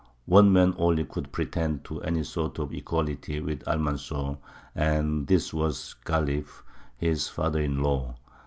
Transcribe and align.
One 0.25 0.51
man 0.51 0.73
only 0.79 1.03
could 1.03 1.31
pretend 1.31 1.83
to 1.83 2.01
any 2.01 2.23
sort 2.23 2.57
of 2.57 2.73
equality 2.73 3.39
with 3.39 3.61
Almanzor, 3.67 4.39
and 4.73 5.27
this 5.27 5.53
was 5.53 5.93
Ghālib, 6.07 6.47
his 6.97 7.27
father 7.27 7.59
in 7.61 7.83
law. 7.83 8.15